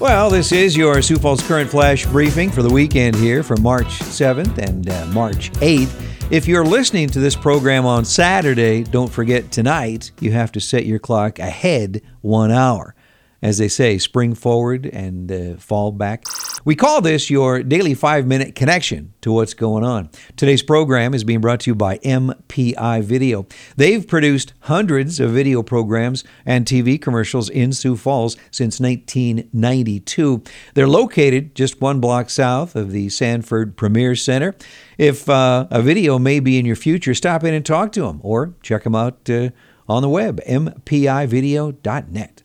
[0.00, 3.86] Well, this is your Sioux Falls Current Flash briefing for the weekend here from March
[3.86, 6.30] 7th and uh, March 8th.
[6.30, 10.86] If you're listening to this program on Saturday, don't forget tonight you have to set
[10.86, 12.94] your clock ahead one hour
[13.42, 16.24] as they say, spring forward and uh, fall back.
[16.64, 20.10] We call this your daily five minute connection to what's going on.
[20.36, 23.46] Today's program is being brought to you by MPI Video.
[23.76, 30.42] They've produced hundreds of video programs and TV commercials in Sioux Falls since 1992.
[30.74, 34.54] They're located just one block south of the Sanford Premier Center.
[34.96, 38.18] If uh, a video may be in your future, stop in and talk to them
[38.22, 39.50] or check them out uh,
[39.88, 42.42] on the web, mpivideo.net.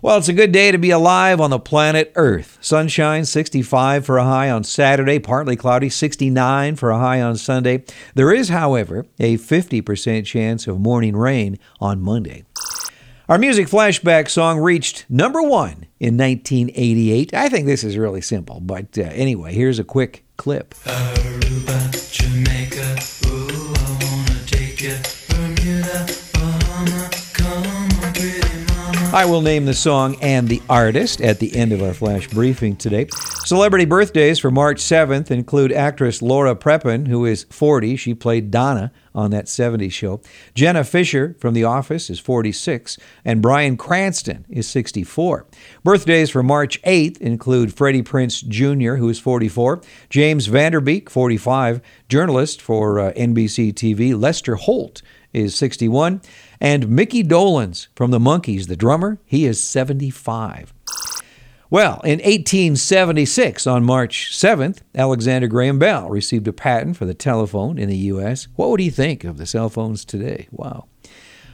[0.00, 2.56] Well, it's a good day to be alive on the planet Earth.
[2.60, 7.82] Sunshine, 65 for a high on Saturday, partly cloudy, 69 for a high on Sunday.
[8.14, 12.44] There is, however, a 50% chance of morning rain on Monday.
[13.28, 17.34] Our music flashback song reached number one in 1988.
[17.34, 20.74] I think this is really simple, but uh, anyway, here's a quick clip.
[20.84, 21.92] Aruba,
[29.10, 32.76] I will name the song and the artist at the end of our flash briefing
[32.76, 33.06] today.
[33.48, 37.96] Celebrity birthdays for March 7th include actress Laura Prepon, who is 40.
[37.96, 40.20] She played Donna on that 70s show.
[40.54, 45.46] Jenna Fischer from The Office is 46, and Bryan Cranston is 64.
[45.82, 51.08] Birthdays for March 8th include Freddie Prinze Jr., who is 44, James Van Der Beek,
[51.08, 55.00] 45, journalist for uh, NBC TV, Lester Holt
[55.32, 56.20] is 61,
[56.60, 60.74] and Micky Dolenz from the Monkees, the drummer, he is 75.
[61.70, 67.78] Well, in 1876, on March 7th, Alexander Graham Bell received a patent for the telephone
[67.78, 68.48] in the U.S.
[68.56, 70.48] What would he think of the cell phones today?
[70.50, 70.86] Wow.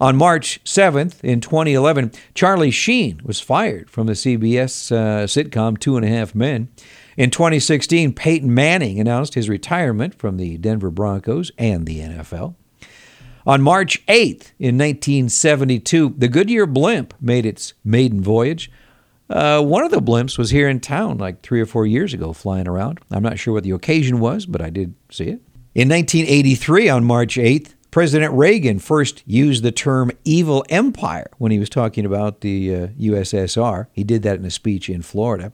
[0.00, 5.96] On March 7th, in 2011, Charlie Sheen was fired from the CBS uh, sitcom Two
[5.96, 6.68] and a Half Men.
[7.16, 12.54] In 2016, Peyton Manning announced his retirement from the Denver Broncos and the NFL.
[13.44, 18.70] On March 8th, in 1972, the Goodyear blimp made its maiden voyage.
[19.28, 22.32] Uh, one of the blimps was here in town like three or four years ago,
[22.32, 23.00] flying around.
[23.10, 25.42] I'm not sure what the occasion was, but I did see it.
[25.74, 31.58] In 1983, on March 8th, President Reagan first used the term evil empire when he
[31.58, 33.86] was talking about the uh, USSR.
[33.92, 35.52] He did that in a speech in Florida.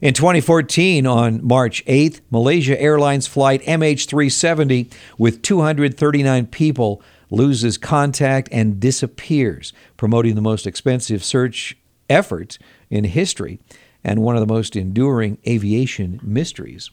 [0.00, 8.78] In 2014, on March 8th, Malaysia Airlines flight MH370 with 239 people loses contact and
[8.78, 11.76] disappears, promoting the most expensive search
[12.12, 12.58] effort
[12.90, 13.58] in history
[14.04, 16.90] and one of the most enduring aviation mysteries.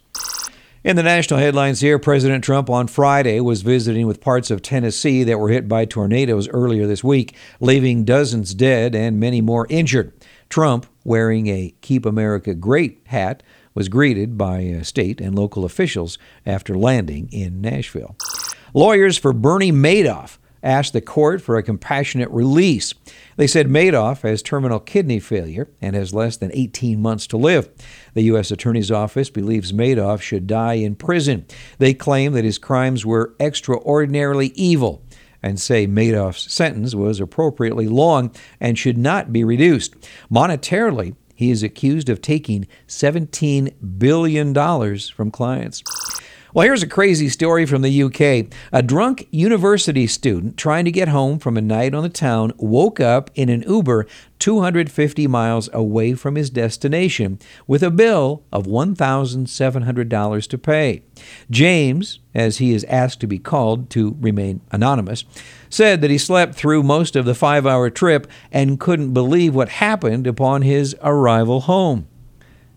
[0.81, 5.25] In the national headlines here, President Trump on Friday was visiting with parts of Tennessee
[5.25, 10.13] that were hit by tornadoes earlier this week, leaving dozens dead and many more injured.
[10.47, 13.43] Trump, wearing a Keep America Great hat,
[13.75, 18.15] was greeted by uh, state and local officials after landing in Nashville.
[18.73, 22.93] Lawyers for Bernie Madoff asked the court for a compassionate release.
[23.37, 27.69] They said Madoff has terminal kidney failure and has less than 18 months to live.
[28.13, 28.51] The U.S.
[28.51, 31.45] Attorney's Office believes Madoff should die in prison.
[31.77, 35.03] They claim that his crimes were extraordinarily evil
[35.41, 39.95] and say Madoff's sentence was appropriately long and should not be reduced.
[40.29, 45.83] Monetarily, he is accused of taking $17 billion from clients.
[46.51, 48.51] Well, here's a crazy story from the UK.
[48.71, 52.99] A drunk university student trying to get home from a night on the town woke
[52.99, 54.07] up in an Uber
[54.39, 57.37] 250 miles away from his destination
[57.67, 61.03] with a bill of $1,700 to pay.
[61.51, 65.25] James, as he is asked to be called to remain anonymous,
[65.69, 69.69] said that he slept through most of the five hour trip and couldn't believe what
[69.69, 72.07] happened upon his arrival home.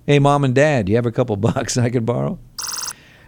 [0.06, 2.38] Hey, mom and dad, you have a couple bucks I could borrow?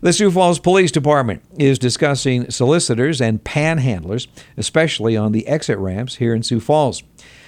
[0.05, 6.17] The Sioux Falls Police Department is discussing solicitors and panhandlers, especially on the exit ramps
[6.17, 7.03] here in Sioux Falls.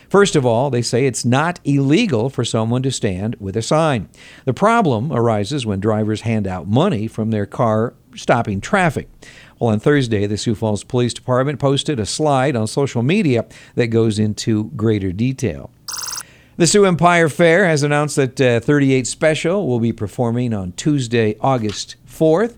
[0.09, 4.09] First of all, they say it's not illegal for someone to stand with a sign.
[4.47, 9.11] The problem arises when drivers hand out money from their car stopping traffic.
[9.59, 13.45] Well, on Thursday, the Sioux Falls Police Department posted a slide on social media
[13.75, 15.71] that goes into greater detail.
[16.57, 21.37] The Sioux Empire Fair has announced that uh, 38 Special will be performing on Tuesday,
[21.43, 22.57] August 4th.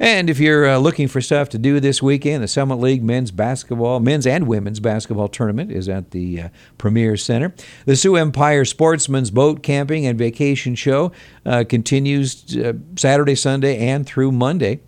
[0.00, 3.30] And if you're uh, looking for stuff to do this weekend, the Summit League men's
[3.30, 6.48] basketball, men's and women's basketball tournament is at the uh,
[6.78, 7.54] Premier Center.
[7.86, 11.12] The Sioux Empire Sportsman's Boat Camping and Vacation Show
[11.46, 14.80] uh, continues uh, Saturday, Sunday, and through Monday.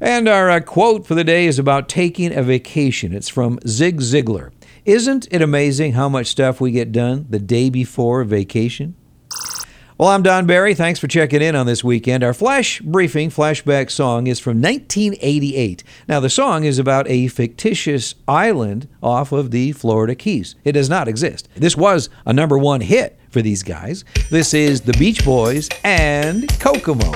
[0.00, 3.14] And our uh, quote for the day is about taking a vacation.
[3.14, 4.50] It's from Zig Ziglar.
[4.84, 8.96] Isn't it amazing how much stuff we get done the day before vacation?
[10.02, 10.74] Well, I'm Don Barry.
[10.74, 12.24] Thanks for checking in on this weekend.
[12.24, 15.84] Our flash briefing flashback song is from 1988.
[16.08, 20.56] Now, the song is about a fictitious island off of the Florida Keys.
[20.64, 21.48] It does not exist.
[21.54, 24.04] This was a number one hit for these guys.
[24.28, 27.12] This is the Beach Boys and Kokomo.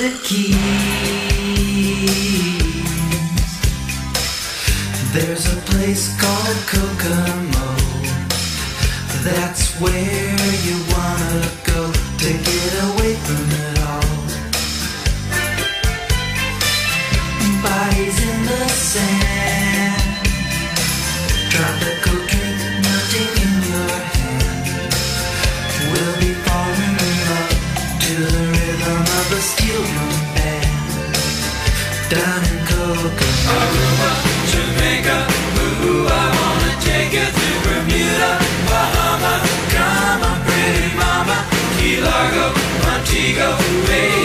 [0.00, 0.89] the key.
[28.70, 31.10] Rhythm of with steel drum band.
[32.08, 33.28] down in Coca.
[33.58, 34.10] Aruba,
[34.50, 35.18] Jamaica,
[35.58, 38.30] ooh, I wanna take you to Bermuda,
[38.70, 39.34] Bahama,
[39.74, 41.38] come on, pretty mama,
[41.78, 42.46] Key Largo,
[42.84, 43.48] Montego,
[43.88, 44.19] baby.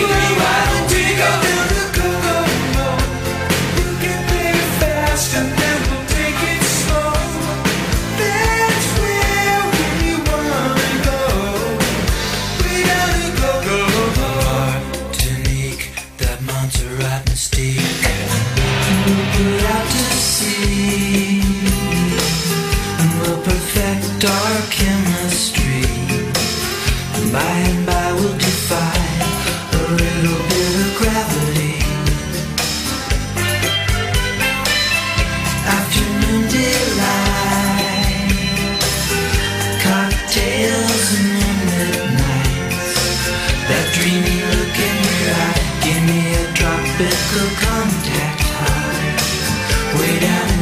[47.38, 50.00] could contact her.
[50.00, 50.55] Wait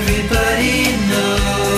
[0.00, 1.77] everybody knows.